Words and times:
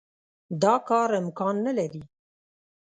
دا 0.61 0.75
کار 0.87 1.09
امکان 1.21 1.55
نه 1.65 1.71
لري. 1.77 2.01